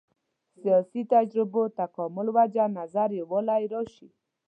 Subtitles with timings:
[0.59, 4.07] سیاسي تجربو تکامل وجه نظر یووالی راشي.